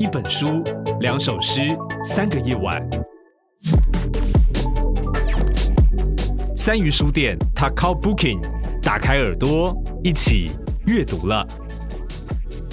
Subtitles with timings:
[0.00, 0.64] 一本书，
[1.00, 1.60] 两首诗，
[2.04, 2.84] 三个夜晚。
[6.56, 8.40] 三鱼书店 t a k a Booking，
[8.82, 9.72] 打开耳朵，
[10.02, 10.50] 一起
[10.86, 11.46] 阅读了。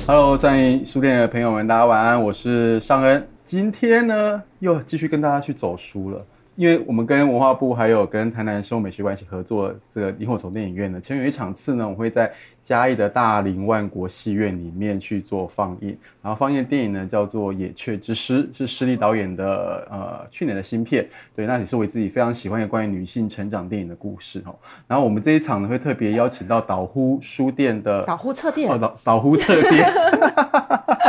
[0.08, 3.28] Hello，三鱼书店的朋友们，大家晚安，我是尚恩。
[3.46, 6.26] 今天呢，又继续跟大家去走书了。
[6.62, 12.32] 因为我们跟文化部还有跟台南生物美学馆一起合作，这个萤火虫电影院呢，其中有一场次呢，我会在
[12.62, 15.98] 嘉义的大林万国戏院里面去做放映。
[16.22, 21.04] 然后放映的电影呢叫做《野雀之诗》，是施力导演的呃去年的新片。
[21.36, 24.54] 对，那也是我自己非常喜欢的关于女性成长电影的故事哦。
[24.88, 29.92] 然后我们这一场呢会特别邀请到岛呼书店的岛呼册店哦，岛岛呼册店。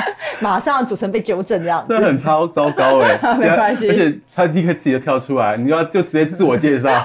[0.43, 6.91] 马上主持人被纠正这样子，真的很超糟糕 哎，没关系，而且他立刻自己就跳出来，你要就直接自我介绍。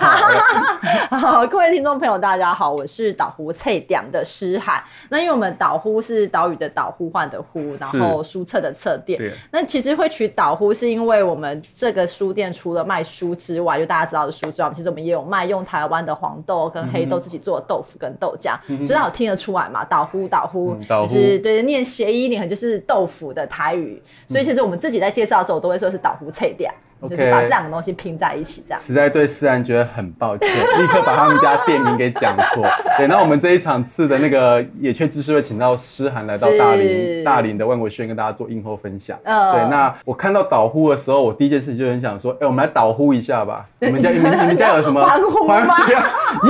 [1.09, 4.83] 好，各位听众朋友，大家好，我是岛呼册店的诗涵。
[5.09, 9.31] 那因为我们岛呼是岛屿的岛，呼唤的呼，然后书册的册店。
[9.51, 23.26] 那其实会取岛呼，是因为我们这个书店除了卖书之外，就大家知道的书之外，其实我们也有卖用台湾的黄豆跟黑豆自己做的豆腐跟豆浆，嗯、所以好听得出来嘛，岛呼岛呼，就是对念谐音，你很就是豆腐。
[23.33, 26.71] 的台语，所以其实我们自己在介绍的时候，我都会说是岛呼册店。
[26.99, 30.49] Okay, 就是把这两个东西拼在一起，这样实在对诗涵觉得很抱歉，
[30.81, 32.65] 立刻把他们家店名给讲错。
[32.97, 39.15] 对，那我们这一场次的那个野雀知识会请到诗涵来到大林大林的万国轩跟大家做映后分享。
[39.25, 39.69] 嗯，对。
[39.69, 43.67] 那我看到岛呼的时候，我第一件事情就很想说，哎、欸，我们来岛呼一下吧。
[43.77, 45.59] 你们家你们你们家有什么团呼吗？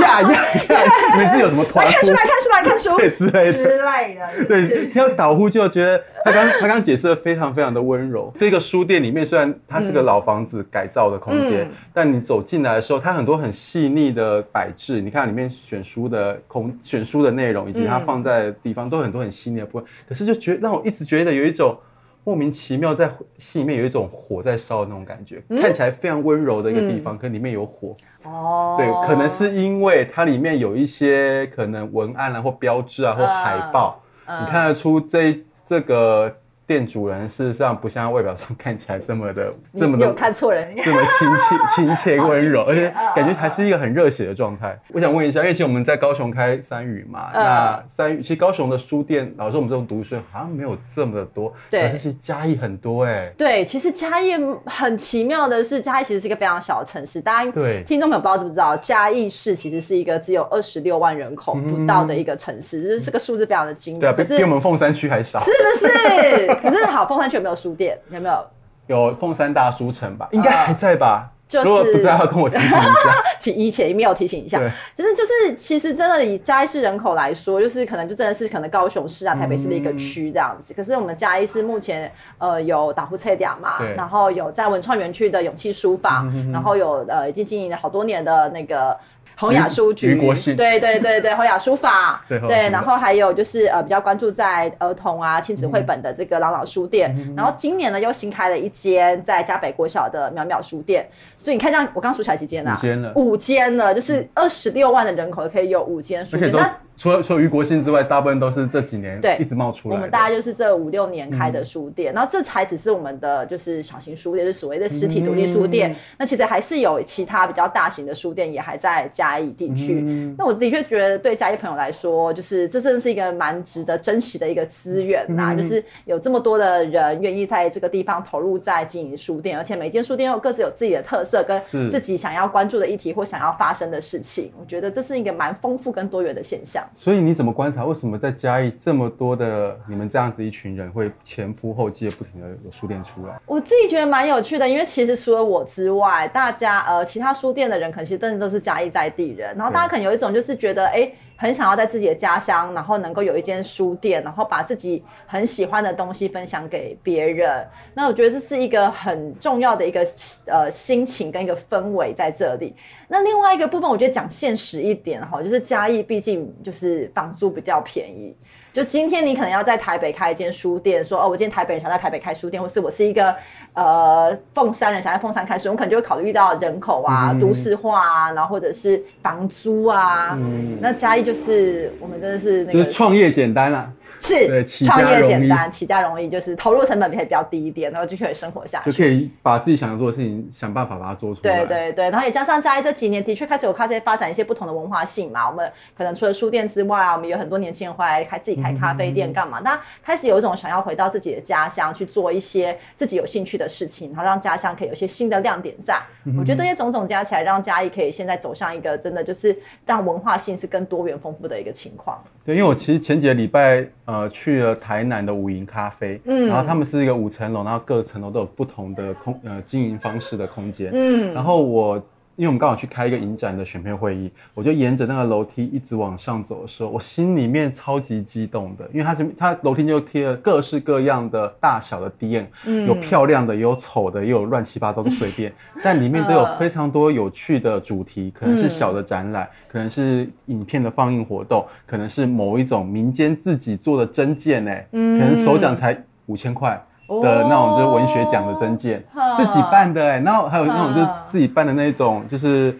[0.00, 0.80] 呀呀呀！
[1.12, 1.84] 你们自己有什么团？
[1.84, 3.52] 来看书，来看书，来看书，对之类的。
[3.52, 4.44] 之类的。
[4.46, 8.32] 对，听到岛呼就觉得他刚他刚解释的非常非常的温柔。
[8.36, 10.58] 这个书店里面虽然它是个老房子。
[10.70, 15.00] 改造的空间，嗯、但你走进来的时候，它很多很细腻的摆置。
[15.00, 19.86] 你看里面选书的空、选书的内容，以及它放在的地方，都很多很细腻的部分。
[20.06, 21.78] 可是就觉让我一直觉得有一种
[22.24, 25.42] 莫名其妙，在心里面有一种火在烧的那种感觉。
[25.48, 27.96] 嗯、看起来非常温柔的一个地方，嗯、可里面有火。
[28.24, 36.47] 哦，对，可能是因为它里面有一些可能文案啊，或标志啊，或海报，嗯、你看得出这这个。
[36.68, 44.78] 店主人事实上不像外表上 看起来这么的这么的，有看错人，这么亲切、 亲切、温柔，而且感觉还是一个很热血的状态。
[44.92, 53.32] 我想问一下，因为其实我们在高雄开三语嘛，那三语其实高雄的书店，老实说我们这种读书好像没有这么的多，对，可是其实嘉义很多哎。
[53.38, 54.34] 对，其实嘉义
[54.66, 57.18] 很奇妙的是，嘉义其实是一个非常小的城市。
[57.18, 66.57] 大家对听众朋友不知道知不知道，嘉义市其实是一个只有二十六万人口不到的一个城市，就是这个数字非常的惊人，对，比比我们凤山区还少，是不是？
[66.62, 67.98] 可是好，凤山区有没有书店？
[68.10, 68.46] 有没有？
[68.86, 70.28] 有凤山大书城吧？
[70.32, 71.30] 应该还在吧？
[71.48, 74.58] 就是、如果不在，要跟我提醒一下， 请以前没有提醒一下。
[74.58, 80.74] 对，其实就是其实真的以嘉义市人口来说，就是可能就真的是可能高雄市啊、台北市的一个区这样子。
[80.74, 88.96] 嗯、可是我们嘉义市目前呃有打呼册店嘛，然后有在文创园区的勇气书房，嗯、哼哼然后有呃已经经营了好多年的那个。
[89.38, 90.18] 洪雅书局，
[90.56, 102.74] 对对对对，洪雅书法，对，对，然后还有就是呃比较关注在儿童啊亲子绘本的这个朗朗书店，嗯、然后今年呢又新开了一间在嘉北国小的淼淼书店，所以你看这样，我刚数起来几间啊？
[102.76, 106.76] 五间了，五间了，就是二十六万的人口可以有五间书店，那。
[106.98, 109.94] 除了除了于国兴之外，大部分都是这几年对一直冒出来。
[109.94, 115.92] 我们大概就是这五六年开的书店，嗯、然后这才只是我们的就是小型书店，就是所谓的实体独立书店。
[115.92, 120.02] 嗯、那其实还是有其他比较大型的书店也还在嘉义地区。
[120.04, 134.50] 嗯、那我的确觉得对嘉义朋友来说，就是这真的是一个蛮值得珍惜的一个资源呐，嗯、就是有这么多的人愿意在这个地方投入在经营书店，而且每间书店又各自有自己的特色跟自己想要关注的议题或想要发生的事情。
[134.58, 136.82] 我觉得这是一个蛮丰富跟多元的现象。
[136.94, 137.84] 所以你怎么观察？
[137.84, 143.40] 为什么在嘉义这么多的你们这样子一群人会前仆后继的不停的有书店出来？
[143.46, 150.92] 我自己觉得蛮有趣的，因为其实除了我之外，大家呃其他书店的人可能其实真的都是嘉义在地人，然后大家可能有一种就是觉得哎。
[150.94, 157.64] 欸很想要在自己的家乡，然后能够有一间书店，然后把自己很喜欢的东西分享给别人。
[157.94, 160.04] 那我觉得这是一个很重要的一个
[160.46, 162.74] 呃心情跟一个氛围在这里。
[163.06, 168.36] 那另外一个部分，我觉得讲现实一点哈，就是嘉义毕竟就是房租比较便宜。
[168.72, 173.34] 就今天你可能要在台北开一间书店，说哦，我今天台北人想在台北开书店，或是我是一个
[173.74, 180.36] 呃凤山人想在凤山开书，我可能就会考虑到人口啊、嗯、都市化啊，然后或者是房租啊。
[180.38, 183.92] 嗯、那嘉义就是我们真的是那个就是创业简单了、啊。
[184.18, 191.64] 是创业简单，起家容易，就是投入成本可以比较低一点，然后就可以生活下去，就可以把自己想要做的事情想办法把它做出来。
[191.64, 195.48] 对对对，然后也加上嘉义这几年的确开始有开始发展一些不同的文化性嘛。
[195.48, 199.60] 我们可能除了书店之外啊，我们有很多年轻人会来开自己开咖啡店干嘛？
[199.64, 205.98] 那、嗯、开始有一种想要回到自己的家乡去做一些自己有兴趣的事情，然后让家乡可以有一些新的亮点在。
[206.24, 209.56] 嗯、我觉得这些种种加起来，让嘉义可以现在走向一个真的就是
[209.86, 212.22] 让文化性是更多元丰富的一个情况。
[212.44, 222.02] 对，因为我其实前几个礼拜呃去了台南的五营咖啡，嗯，然后他们是一个五层楼，然后各层楼都有不同的空呃经营方式的空间，嗯，然后我。
[222.38, 235.52] 因为我们刚好去开一个影展的选片会议，我就沿着那个楼梯一直往上走的时候，我心里面超级激动的，因为它是它楼梯就贴了各式各样的大小的 DM，嗯，有漂亮的，也有丑的，也有乱七八糟的随便，
[235.82, 246.80] 但里面都有非常多有趣的主题，可能是小的展览，可能是影片的放映活动，可能是某一种民间自己做的真件，哎，可能首奖才五千块。
[247.22, 252.74] 的那种就是文学奖的证件，哦，自己办的哎，欸，然后还有那种就是自己办的那种就是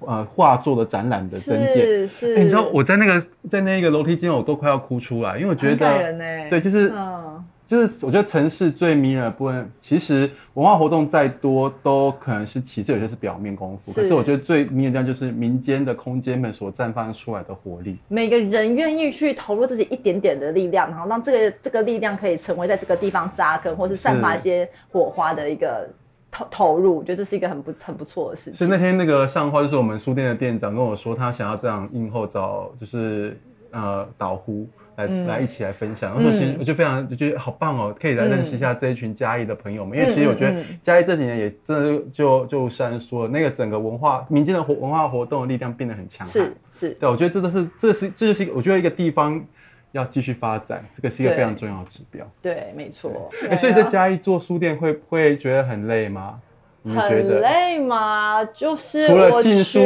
[0.00, 6.92] 呃画作的展览的证件，是是，欸，你知道我在那个在那个楼梯间我都快要哭出来，因为我觉得，欸，对，就是。
[6.94, 13.90] 嗯就是我觉得城市最迷人的部分，其实文化活动再多都可能是其次，有些是表面功夫。
[13.90, 14.02] 是。
[14.02, 17.96] 可是我觉得最迷人的地方就是民间的空间们所绽放出来的活力。
[18.08, 25.88] 每个人愿意去投入自己一点点的力量，然后让这个这个力量可以成为在这个地方扎根，或是散发一些火花的一个
[26.30, 26.98] 投投入。
[26.98, 28.58] 我觉得这是一个很不很不错的事情。
[28.58, 33.40] 是那天那个上花就是我们书店的店长跟我说，他想要这样应后找就是
[33.70, 34.68] 呃导呼。
[34.96, 49.44] 来来一起来分享，然后其实我就非常就觉得好棒哦，可以来认识一下这一群嘉义的朋友们，因为其实我觉得嘉义这几年也真的就就像说了，那个整个文化民间的活文化活动的力量变得很强，是是，对，我觉得这都是这是这就是我觉得一个地方
[49.92, 52.28] 要继续发展，这个是一个非常重要的指标。
[52.42, 53.30] 对，没错。
[53.48, 56.40] 哎，所以在嘉义做书店会会觉得很累吗？
[56.84, 58.44] 很累吗？
[58.54, 59.78] 就是除了进书、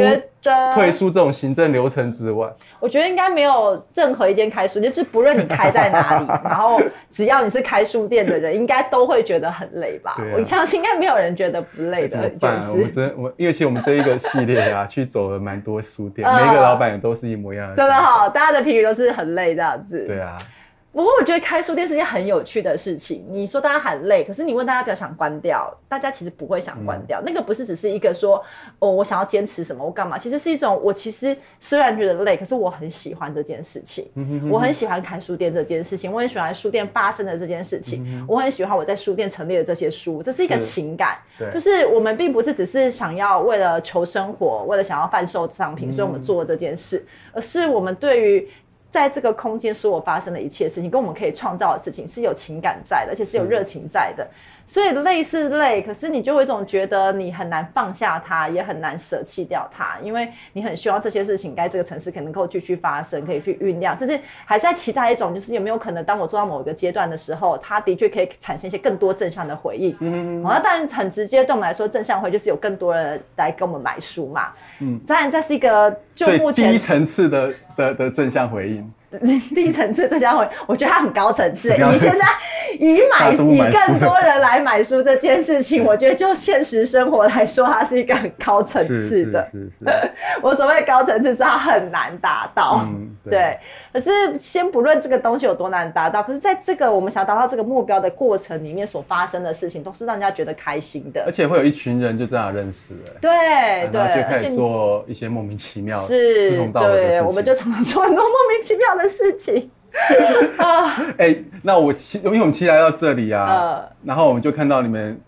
[0.73, 2.49] 退书这种行政流程之外，
[2.79, 10.11] 我觉得应该没有任何一间开书店，就是不论你开在哪里， 然后只要你是开书店的人，应该都会觉得很累吧？
[10.17, 12.09] 啊、我相信应该没有人觉得不累的。
[12.09, 12.61] 怎么办？
[12.69, 17.75] 我们真我因为其实我们这一个系列啊，去走了蛮多书店， 每一个老板也都是一模一样的。
[17.75, 20.05] 真的好，大家的评语都是很累这样子。
[20.05, 20.37] 对啊。
[20.99, 23.25] 不过我觉得开书店是件很有趣的事情。
[23.29, 27.21] 你说大家很累，可是你问大家比较想关掉，大家其实不会想关掉。
[27.21, 28.43] 嗯、那个不是只是一个说
[28.79, 30.17] 哦，我想要坚持什么，我干嘛？
[30.17, 34.11] 其实是一种我其实虽然觉得累，可是我很喜欢这件事情。
[34.15, 38.03] 嗯、哼哼我很喜欢开书店这件事情，我很喜欢书店发生的这件事情。
[38.05, 41.17] 嗯、我很喜欢我在书店陈列的这些书，这是一个情感。
[41.37, 48.49] 对，就是我们并不是只是想要为了求生活，为了想要贩售商品，所以我们做这件事，嗯、而是我们对于。
[48.91, 54.27] 在这个空间所有发生的一切事情，跟我们可以创造的事情是有情感在的，而且是有热情在的。
[54.69, 69.97] 所以累是累，可是你就会总觉得你很难放下它，也很难舍弃掉它，因为你很希望这些事情在这个城市可能够继续发生，可以去酝酿，甚至还在期待一种，就是有没有可能，当我做到某一个阶段的时候，它的确可以产生一些更多正向的回忆。
[70.01, 70.43] 嗯嗯。
[70.43, 74.49] 那当然很直接，对我们来说，正向回就是有更多人来跟我们买书嘛。
[74.81, 74.99] 嗯。
[75.07, 78.93] 当然，这是一个就目前第一层次的的的正向回应。
[79.55, 81.69] 第一层次这家会，我觉得它很高层次。
[81.69, 82.27] 你现在
[82.79, 89.45] 以买以更多人来买书这件事情，我觉得就现实生活来说，它是一个很高层次的。
[90.41, 92.81] 我所谓高层次是它很难达到。
[92.85, 93.57] 嗯， 对。
[93.91, 94.09] 可是
[94.39, 101.23] 先不论这个东西有多难达到，可是在这个我们想要达到这个目标的过程里面所发生的事情，都是让人家觉得开心的。
[101.25, 103.11] 而且会有一群人就这样认识了。
[103.19, 104.09] 对对。
[104.09, 107.19] 就开始做一些莫名其妙、志同道合的事情。
[107.19, 109.69] 对，我们就常常做很多莫名其妙的事情
[110.57, 110.95] 啊！
[111.17, 115.19] 哎、欸，那我期，因为我们期来到这里啊，呃、然后我们就看到你们，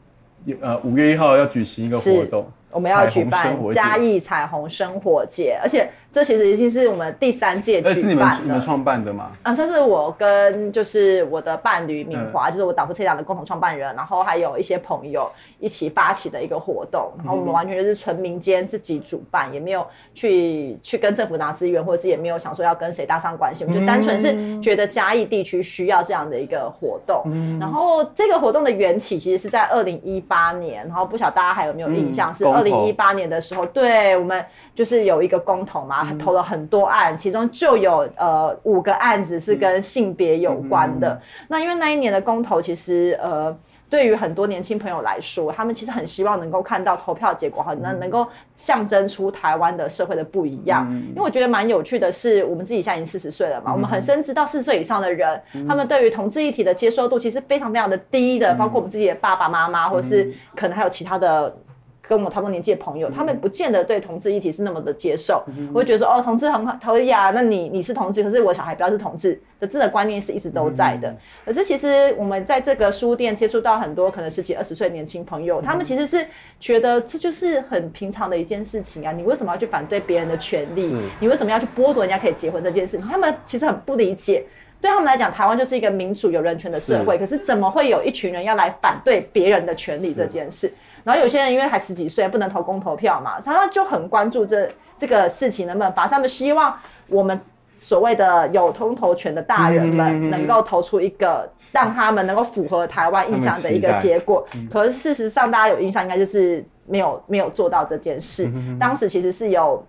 [0.61, 5.89] 呃，五月一号要举行一个活动，我们要举办嘉义彩虹生活节，而且。
[6.13, 8.01] 这其实已经是我们第三届举办的。
[8.01, 9.31] 是你们你们创办的吗？
[9.43, 17.13] 啊，算是我跟就是我的伴侣敏华，嗯、就是我导夫车长的共同创办人，然后还有一些朋友一起发起的一个活动。
[17.19, 23.63] 然后我们完全就是纯民间自己主办，嗯、也没有去去跟政府拿资源，或者是也没有想说要跟谁搭上关系。
[23.63, 27.21] 我们就单纯是觉得嘉义地区需要这样的一个活动。
[27.27, 32.31] 嗯、然后这个活动的缘起其实是在二零一八年，然后不晓得大家还有没有印象？
[32.31, 36.05] 嗯、是二零一八年的时候，对我们就是有一个公投嘛。
[36.05, 41.19] 查，投了很多案，其中就有呃五个案子是跟性别有关的。
[41.47, 43.55] 那因为那一年的公投，其实呃。
[43.91, 48.25] 对于很多年轻朋友来说，他们其实很希望能够看到投票结果，能能够
[48.55, 50.87] 象征出台湾的社会的不一样。
[50.89, 61.53] 嗯、因为我觉得蛮有趣的是，我们自己现在已经四十岁了嘛，嗯、我们很深知到四十岁以上的人，嗯、他们对于同志议题的接受度其实非常非常的低的，嗯、包括我们自己的爸爸妈妈，或者是可能还有其他的。
[62.01, 71.09] 跟我们差不多年纪的朋友，他们不见得对同志议题是那么的接受，嗯、我会觉得说哦，同志很好，可以啊，那你你是同志，可是我小孩不要是同志的这个观念是一直都在的。
[71.09, 76.25] 嗯、可是其实我们在这个书店接触到很多可能十几二十岁年轻朋友，嗯、他们其实是
[76.59, 80.91] 觉得这就是很平常的一件事情啊，你为什么要去反对别人的权利？
[81.19, 83.07] 你为什么要去剥夺人家可以结婚这件事情？
[83.07, 84.43] 他们其实很不理解，
[84.81, 90.73] 对他们来讲，台湾就是一个民主有人权的社会，是可是怎么会有一群人要来反对别人的权利这件事？
[91.03, 96.11] 然后有些人因为才十几岁，不能投公投票嘛，他就很关注这这个事情能不能发生。
[96.11, 96.77] 他们希望
[97.07, 97.39] 我们
[97.79, 104.47] 所谓的有通投权的大人们能够投出一个让他们能够符合台湾印象的一个结果。
[104.71, 108.51] 可是事实上，大家有印象应该就是没有没有做到这件事。
[108.79, 109.85] 当时其实是有。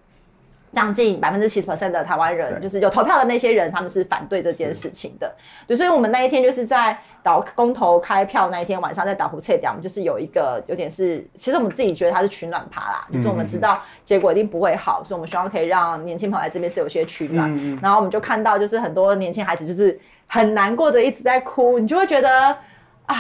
[0.73, 5.31] 将近百分之七十 percent 的台湾人，就是有投票的那些人，他们是反对这件事情的。
[5.67, 17.55] 对，所以我们那一天就是在岛公投开票那一天晚上，在岛湖测点，我们就是有一个有点是，其实我们自己觉得它是取暖趴啦，就是我们知道结果一定不会好，所以我们希望可以让年轻朋友来这边是有些取暖。
[17.83, 22.57] 然后我们就看到，就是很多年轻孩子就是很难过的一直在哭，你就会觉得
[23.07, 23.17] 啊。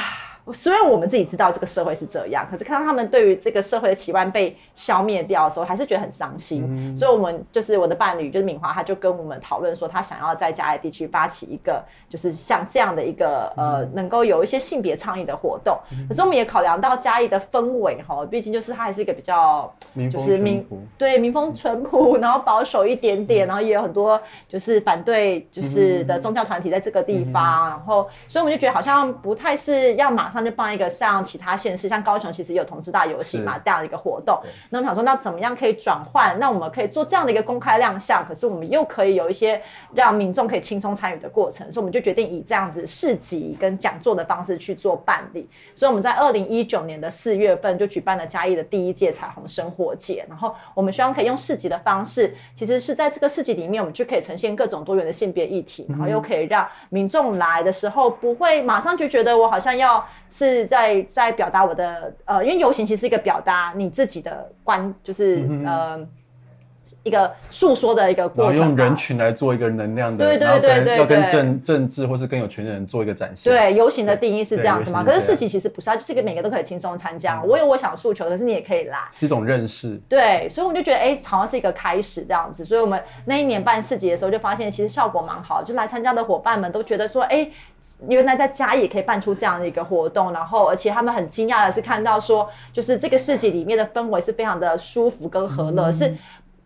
[0.50, 6.64] 虽然我们自己知道这个社会是这样，可是看到他们对于这个社会的期望被消灭掉的时候，还是觉得很伤心。
[6.66, 15.78] 嗯、所以，我们就是我的伴侣，就是敏华，他就跟我们讨论说，他想要在嘉义地区发起一个，就是像这样的一个呃，能够有一些性别倡议的活动。
[15.92, 19.72] 嗯、可是，我们也考量到嘉义的氛围哈，毕竟就是它还是一个比较
[20.10, 20.66] 就是民
[20.98, 30.31] 对民风淳朴，然后保守一点点，嗯、然后也有很多就是反对就是的宗教团体在这个地方，嗯、然后所以我们就觉得好像不太是要马。
[30.32, 34.40] 上就办一个像其他县市，像高雄其实有同志大游行嘛，是这样的一个活动。
[34.70, 36.38] 那我们想说，那怎么样可以转换？
[36.38, 39.60] 那我们可以做这样的一个公开亮相，可是我们又可以有一些
[39.92, 45.48] 让民众可以轻松参与的过程，所以我们就决定以这样子市集跟讲座的方式去做办理。
[45.74, 60.04] 所以我们在二零一九年的四月份就举办了嘉义的第一届彩虹生活节，然后我们希望可以用市集的方式，其实是在这个市集里面，我们就可以呈现各种多元的性别议题，然后又可以让民众来的时候不会马上就觉得我好像要。
[60.32, 66.04] 是在在表达我的呃，因为游行其实是一个表达你自己的观，就是、呃。
[67.02, 73.52] 一个诉说的一个过程，用人群来做一个能量的，对对对对，要跟政政治或是更有权的人做一个展现。
[73.52, 75.02] 对，游行的定义是这样子嘛？
[75.04, 77.42] 可是市集其实不是，它就是一个每个都可以轻松参加。
[77.42, 80.00] 我有我想诉求，可是你也可以来，是一种认识。
[80.08, 82.64] 对，所以我们就觉得，哎，好像是一个开始这样子。
[82.64, 87.48] 所以我们那一年办市集的时候，就发现其实效果蛮好，就来参加的伙伴们都觉得说，哎，
[88.08, 96.14] 原来在家也可以办出这样的一个活动，然后而且他们很惊讶的是看到说，就是这个市集里面的氛围是非常的舒服跟和乐，是。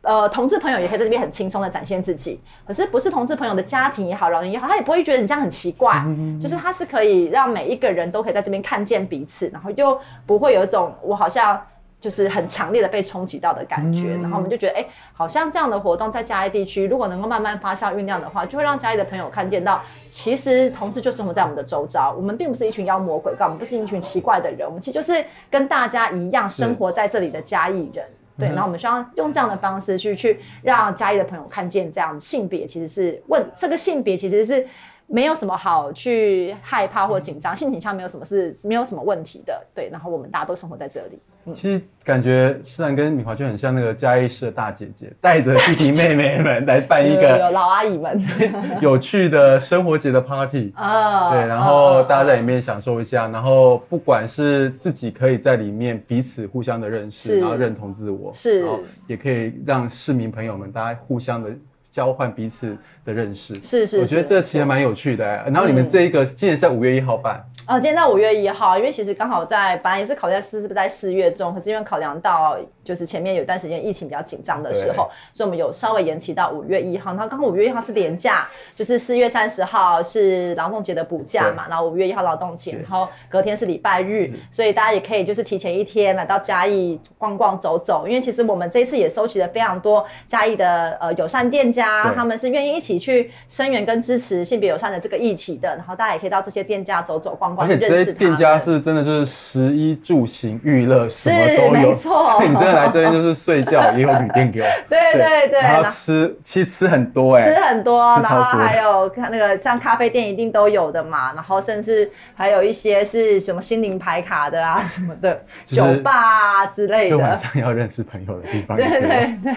[0.06, 11.60] 呃，同志朋友也可以在这边很轻松的展现自己，可是不是同志朋友的家庭也好，老人也好，他也不会觉得你这样很奇怪，嗯、就是他是可以让每一个人都可以在这边看见彼此，然后又不会有一种我好像
[11.98, 28.06] 就是很强烈的被冲击到的感觉，嗯、然后我们就觉得，哎、欸，好像这样的活动在嘉义地区，如果能够慢慢发酵酝酿的话，就会让嘉义的朋友看见到，其实同志就生活在我们的周遭，我们并不是一群妖魔鬼怪，我们不是一群奇怪的人，我们其实就是跟大家一样生活在这里的嘉义人。
[28.38, 34.66] 对，然后我们希望用这样的方式去去让嘉义的朋友看见，这样性别其实是问这个性别其实是
[35.06, 39.64] 没有什么好去害怕或紧张，性倾向没有什么是没有什么问题的。
[39.74, 41.18] 对，然后我们大家都生活在这里。
[41.48, 48.20] 嗯其实感觉诗兰跟敏华就很像那个嘉义市的大姐姐，带着弟弟妹妹们来办一个 有老阿姨们
[48.82, 61.50] 有趣的生活节的 party 啊， 对，然后大家在里面享受一下，然后不管是自己可以在里面彼此互相的认识，然后认同自我，是，然后也可以让市民朋友们大家互相的。
[61.96, 62.76] 交换彼此
[63.06, 65.24] 的认识，是是，我觉得这其实蛮有趣的。
[65.46, 67.36] 然后你们这一个今年是在五月一号办，
[67.66, 77.12] 哦、嗯，今天在五月一号，因为其实刚好在本来也是考虑在四是不是在四月中，可是因为考量到就是前面有段时间疫情比较紧张的时候，所以我们有稍微延期到五月一号。
[77.12, 91.85] 然后刚好五月一号是年假，就是四月三十号是劳动节的补假嘛，然后五月一号劳动节，然后隔天是礼拜日，所以大家也可以就是提前一天来到嘉义逛逛走走，因为其实我们这一次也收集了非常多嘉义的呃友善店家。
[91.86, 95.68] 家，他们是愿意一起去声援跟支持性别友善的这个议题的。
[95.76, 102.22] 然后大家也可以到这些店家走走逛逛，而且这些店家是真的就是食衣住行娱乐什么都有，没错。
[102.32, 105.60] 所以你真的来这边就是睡觉也有旅店给我，对对对。
[105.60, 118.76] 然后吃其实吃很多哎，吃很多，然后还有看那个像咖啡店一定都有的嘛，然后甚至还有一些是什么心灵牌卡的啊什么的酒吧啊之类的，就晚上要认识朋友的地方。
[118.78, 119.52] 对对对。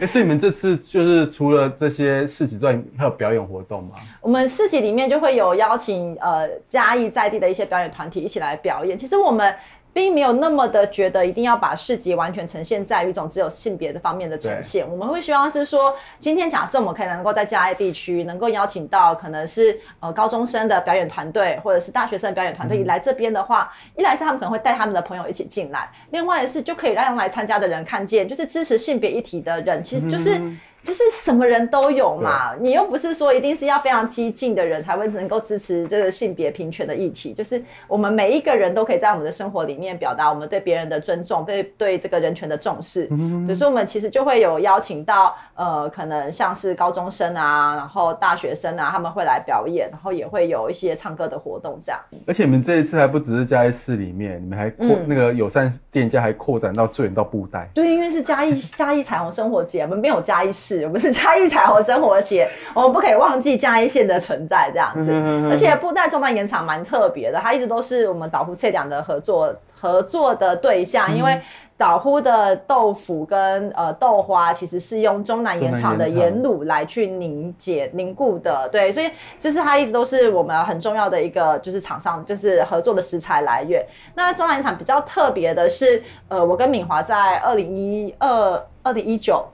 [0.00, 3.96] 哎，所以你们这次就是除了这些市集之外，还有表演活动吗？
[4.20, 8.96] 我们市集里面就会有邀请呃嘉义在地的一些表演团体一起来表演。
[8.96, 9.54] 其实我们。
[9.90, 14.88] 并没有那么的觉得一定要把市集完全呈现在一种只有性别的方面的呈现。
[14.88, 30.40] 我们会希望是说，今天假设我们可以能够在嘉义地区能够邀请到可能是呃高中生的表演团队，或者是大学生的表演团队来这边的话，一来是他们可能会带他们的朋友一起进来，另外是就可以让来参加的人看见，就是支持性别议题的人，其实就是。
[30.84, 37.34] 就是什么人都有嘛，你又不是说一定是要非常激进的人才会能够支持这个性别平权的议题。
[37.34, 43.06] 就是我们每一个人都可以在我们的生活里面表达我们对别人的尊重，对对这个人权的重视。
[43.10, 52.00] 嗯，所以，我们其实就会有邀请到呃，可能像是高中生啊，然后大学生啊，他们会来表演，然后也会有一些唱歌的活动这样。
[52.26, 57.68] 而且你们这一次还不只是嘉义市里面，你们还扩、嗯、那个友善店家还扩展到最远到布袋。
[57.74, 60.67] 对，因为是嘉义嘉义彩虹生活节，我们没有嘉义市。
[60.84, 65.12] 我们是嘉义彩虹生活节，我们不可以忘记嘉义县的存在，这样子。
[65.50, 71.40] 而且布袋中南盐场蛮特别的，它一直都是我们岛呼册店的合作合作的对象，因为。
[71.78, 79.08] 岛呼的豆腐跟呃豆花其实是用中南盐场的盐卤来去凝结凝固的，对，所以
[79.38, 83.86] 这是它一直都是我们很重要的一个就是厂商就是合作的食材来源。
[84.16, 88.60] 那中南盐场比较特别的是，呃，我跟敏华在二零一二。
[88.88, 89.46] 二零一九，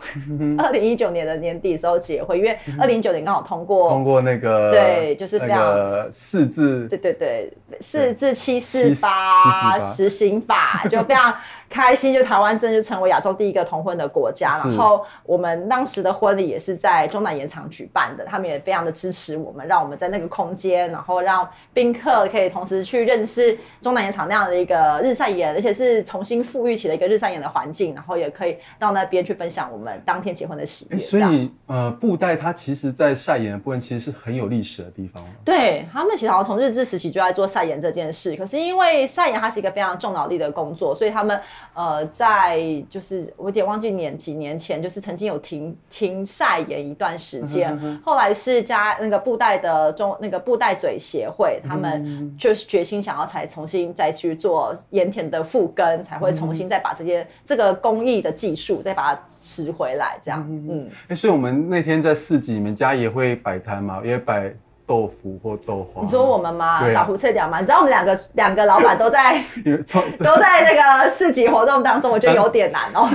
[0.57, 9.81] 二零一九年的年底的时候结婚，因为二零一九年刚好通过通过那个对，就是非常四字，对对对，四字七四八。
[9.81, 11.35] 实行法，就非常
[11.69, 14.59] 开心，就台湾真的就成为亚洲第一个同婚的国家。
[14.59, 29.25] 然后我们当时的婚礼也是在中南盐场举办的，他们也非常的支持我们，让我们在那个空间，然后让宾客可以同时去认识中南盐场那样的一个日晒盐，而且是重新富裕起了一个日晒盐的环境，然后也可以到那边。
[29.25, 30.99] 去分享我们当天结婚的喜悦。
[30.99, 35.25] 所以，呃，布袋它其实，在晒盐的部分，其实是很有历史的地方。
[35.43, 38.37] 对，他们其实好像从日治时期就在做晒盐这件事。
[38.37, 41.41] 可是因为晒盐它是一个非常重脑力的工作，所以他们
[41.75, 47.79] 呃，在就是我有点忘记年几年前，就是曾经有停停晒盐一段时间。
[47.83, 48.01] 嗯。
[48.05, 59.21] 后来是加那个布袋的中那个布袋嘴协会，他们就是决心想要才重新再去做盐田的复耕，才会重新再把这些这个工艺的技术再把它。
[59.47, 64.51] 拾回来这样，嗯，哎、欸，所以我们那天在市集你们，家也会摆摊嘛，也摆
[64.87, 66.03] 豆腐或豆花。
[66.03, 66.81] 你说我们吗？
[66.95, 67.61] 岛呼册店吗？
[67.61, 69.43] 你知道我们两个两个老板都在
[70.23, 73.09] 都在那个市集活动当中，我觉得有点难哦。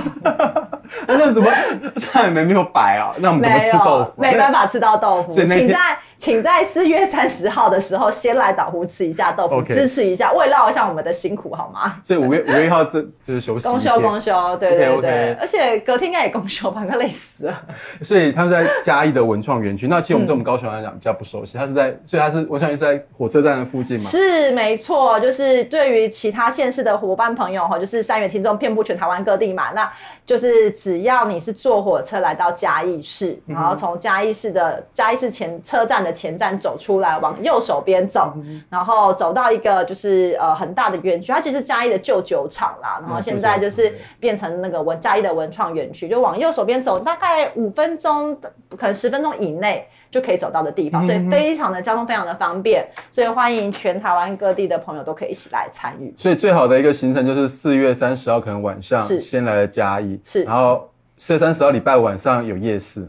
[1.06, 1.50] 那怎么
[1.98, 3.14] 菜没没有摆啊？
[3.18, 4.20] 那我们怎么吃豆腐？
[4.20, 5.96] 没办法吃到豆腐，请在。
[6.20, 11.96] 请在四月三十号的时候先来岛湖吃一下豆腐.支持一下，慰劳一下我们的辛苦，好吗？
[12.02, 15.36] 所以五月五月一号这就是休息，公休公休，对对对，okay, okay.
[15.40, 17.62] 而且隔天应该也公休吧，快累死了。
[18.02, 24.10] 所以他是在嘉义的文创园区，那其实我们对我们高雄来讲比较不熟悉，他是在，所以他是我想是在火车站的附近嘛？
[24.10, 29.90] 是没错，就是对于其他县市的伙伴朋友哈，就是三元听众遍布全台湾各地嘛，那
[30.26, 36.09] 就是只要你是坐火车来到嘉义市，然后从嘉义市的嘉义市前车站的。
[36.12, 38.32] 前站走出来，往右手边走，
[38.68, 48.36] 然后走到一个就是呃很大的园区，它其实是嘉义的旧酒厂啦，然后现在就是变成那个文嘉义的文创园区，就往右手边走，大概五分钟，
[48.76, 56.12] 可能十分钟以内就可以走到的地方，所以非常的交通非常的方便，所以欢迎全台湾各地的朋友都可以一起来参与。
[56.16, 63.08] 所以最好的一个行程就是四月三十号可能晚上先来了嘉义，是，然后四月三十号礼拜五晚上有夜市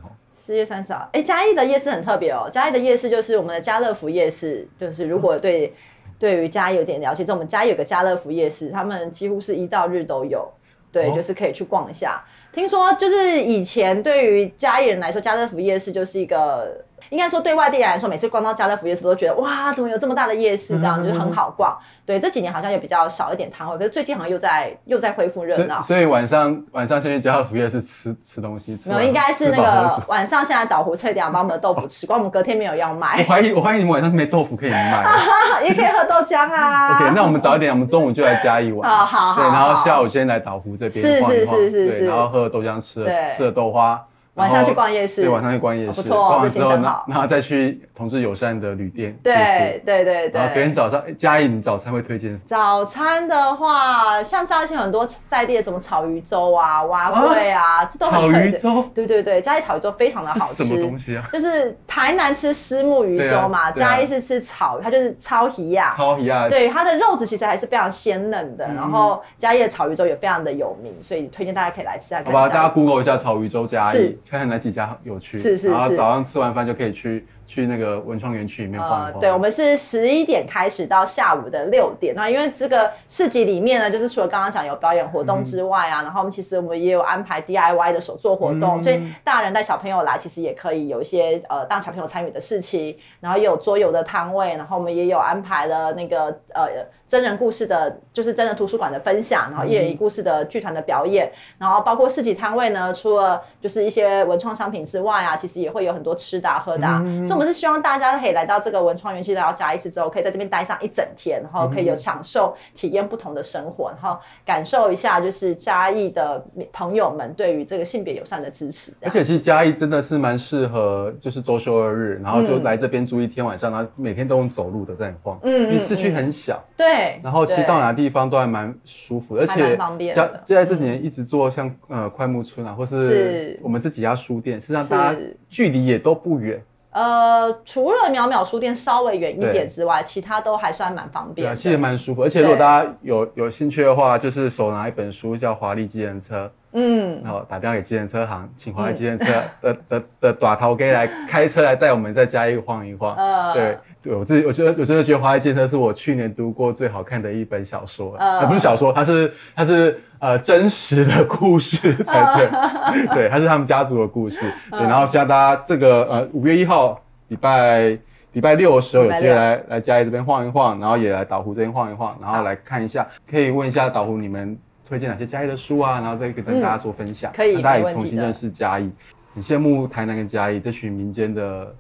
[0.51, 2.49] 四月三十号，哎，嘉义的夜市很特别哦。
[2.51, 5.73] 嘉义的夜市就是我们的家乐福夜市，就是如果对
[6.19, 10.51] 对于嘉义有点了解，就我们嘉义有个家乐福夜市，他们几乎是一到日都有，
[10.91, 12.21] 对，就是可以去逛一下。
[12.51, 16.83] 听说就是以前对于嘉义人来说，家乐福夜市就是一个。
[17.09, 20.77] 应该说，对外地人来说，每次逛到家乐福夜市都觉得哇，怎么有这么大的夜市？
[20.79, 21.77] 这样就是很好逛。
[22.05, 25.81] 对，这几年好像也比较少一点摊位，可是最近好像又在又在恢复热闹。
[25.81, 28.75] 所以晚上晚上先去家乐福夜市吃吃东西。
[28.85, 33.17] 没有，应该是那个晚上现在岛呼册店把我们的豆腐吃光，我们隔天没有要卖。
[33.19, 35.05] 我怀疑我怀疑你们晚上没豆腐可以卖。
[35.63, 36.95] 也可以喝豆浆啊。
[36.95, 38.89] OK，那我们早一点，我们中午就来加一碗。
[38.89, 39.41] 好好好。
[39.41, 41.01] 对，然后下午先来岛湖这边。
[41.05, 44.03] 是是是是然后喝了豆浆，吃了吃了豆花。
[44.35, 46.69] 晚上去逛夜市，对，晚上去逛夜市，不错，逛完之后，
[47.05, 50.31] 然后再去同志友善的旅店，对对对对。
[50.39, 52.37] 然后隔天早上，嘉义，你早餐会推荐？
[52.45, 58.89] 早餐的话，像嘉义很多在地的什么草鱼粥啊、蛙粿啊，这都很草鱼粥。
[58.95, 60.63] 对对对，嘉义草鱼粥非常的好吃。
[60.63, 61.23] 什么东西啊？
[61.33, 66.47] 就是台南吃虱目鱼粥嘛，嘉义是吃草鱼，它就是草鱼呀，草鱼呀。
[66.47, 68.65] 对，它的肉质其实还是非常鲜嫩的。
[68.65, 72.23] 然后嘉义的草鱼粥也非常的有名，所以推荐大家可以来吃下。
[72.23, 73.97] 好吧，大家 Google 一下草鱼粥嘉义。
[73.97, 79.19] 看看看哪几家有趣，是是是，然后早上吃完饭就可以去去那个文创园区里面逛一逛。
[79.19, 82.15] 对，我们是十一点开始到下午的六点。
[82.15, 92.95] 那因为这个市集里面呢，就是除了刚刚讲有表演活动之外啊，然后我们其实我们也有安排 DIY 的手作活动，所以大人带小朋友来，其实也可以有一些呃让小朋友参与的事情。
[93.19, 96.69] 然后也有桌游的摊位，然后我们也有安排了那个呃。
[97.11, 107.03] 真人故事的，就是真人图书馆的分享，然后一人一故事的剧团的表演，嗯、然后包括市集摊位呢，除了就是一些文创商品之外啊，其实也会有很多吃的、啊、喝的、啊，
[107.41, 118.93] 们是希望大家可以来到这个文创园区，来到嘉义市之后，可以在这边待上一整天，然后可以有享受、体验不同的生活，然后感受一下就是嘉义的朋友们对于这个性别友善的支持。
[119.01, 127.19] 而且其实嘉义真的是蛮适合，就是周休二日，然后就来这边住一天晚上，然后每天都用走路的在晃，嗯，因为市区很小，对。
[127.23, 129.77] 然后其实到哪地方都还蛮舒服，而且
[130.13, 136.61] 嘉就在这几年一直做像呃快木村啊，或是我们这几家书店，实际上大家距离也都不远。
[136.91, 141.47] 呃，除了淼淼书店稍微远一点之外，其他都还算蛮方便。
[141.47, 142.23] 对，其实蛮舒服。
[142.23, 149.25] 而且如果大家有有兴趣的话，就是手拿一本书叫《华丽机人车》，嗯，然后打电话给计程车行，请华为计程车
[149.61, 153.15] 的的的大头哥来开车来带我们在嘉义晃一晃。
[153.53, 153.77] 对。
[154.03, 164.39] 对，我自己，我觉得我真的觉得《华为计程车》是我去年读过最好看的一本小说，呃，呃不是小说，它是它是呃真实的故事才对，呃、 对，它是他们家族的故事。
[164.71, 167.95] 对，然后希望大家这个呃五月一号礼拜
[168.31, 174.57] 礼拜六的时候有机会来来嘉义这边晃一晃，然后也来岛湖这边晃一晃，然后来看一下，可以问一下岛湖你们
[174.91, 178.91] 推荐哪些嘉义的书啊，然后再跟大家做分享，嗯、可以让大家也重新认识嘉义。
[179.33, 181.73] 很羡慕台南跟嘉义这群民间的。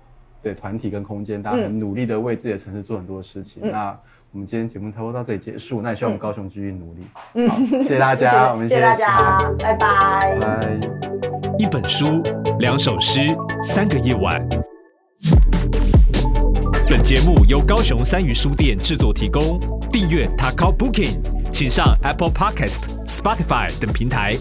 [0.43, 3.61] 对团体跟空间，大家很努力的为自己的城市做很多事情。
[3.63, 3.99] 嗯、那
[4.31, 7.01] 我们今天节目差不多到这里结束，那也希望我们高雄继续努力。
[7.35, 10.39] 嗯，好，谢谢大家，我们谢谢大家，拜拜。
[10.41, 10.79] 拜。
[11.59, 12.23] 一本书，
[12.57, 13.19] 两首诗，
[13.61, 14.43] 三个夜晚。
[16.89, 19.59] 本节目由高雄三余书店制作提供。
[19.91, 21.19] 订阅 Takao Booking，
[21.51, 24.37] 请上 Apple Podcast、Spotify 等平台。